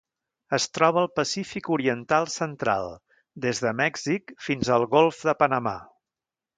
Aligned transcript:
Es 0.57 0.63
troba 0.77 0.99
al 1.01 1.09
Pacífic 1.19 1.69
oriental 1.75 2.27
central: 2.37 2.91
des 3.47 3.63
de 3.67 3.77
Mèxic 3.85 4.37
fins 4.49 4.77
al 4.79 4.91
Golf 4.99 5.25
de 5.31 5.41
Panamà. 5.45 5.81